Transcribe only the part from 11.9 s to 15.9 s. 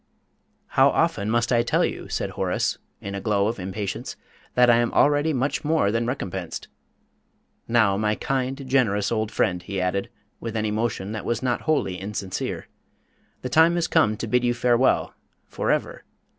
insincere, "the time has come to bid you farewell for